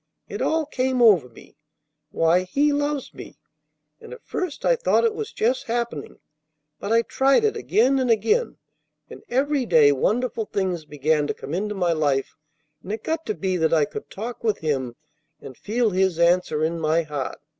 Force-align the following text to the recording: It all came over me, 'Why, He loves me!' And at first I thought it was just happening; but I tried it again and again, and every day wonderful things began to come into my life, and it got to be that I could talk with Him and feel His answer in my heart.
It 0.27 0.41
all 0.41 0.65
came 0.65 0.99
over 0.99 1.29
me, 1.29 1.57
'Why, 2.09 2.41
He 2.41 2.73
loves 2.73 3.13
me!' 3.13 3.37
And 3.99 4.13
at 4.13 4.25
first 4.25 4.65
I 4.65 4.75
thought 4.75 5.03
it 5.03 5.13
was 5.13 5.31
just 5.31 5.65
happening; 5.67 6.17
but 6.79 6.91
I 6.91 7.03
tried 7.03 7.43
it 7.43 7.55
again 7.55 7.99
and 7.99 8.09
again, 8.09 8.57
and 9.11 9.21
every 9.29 9.63
day 9.67 9.91
wonderful 9.91 10.45
things 10.47 10.85
began 10.85 11.27
to 11.27 11.35
come 11.35 11.53
into 11.53 11.75
my 11.75 11.91
life, 11.93 12.35
and 12.81 12.91
it 12.91 13.03
got 13.03 13.27
to 13.27 13.35
be 13.35 13.57
that 13.57 13.73
I 13.75 13.85
could 13.85 14.09
talk 14.09 14.43
with 14.43 14.57
Him 14.57 14.95
and 15.39 15.55
feel 15.55 15.91
His 15.91 16.17
answer 16.17 16.63
in 16.63 16.79
my 16.79 17.03
heart. 17.03 17.39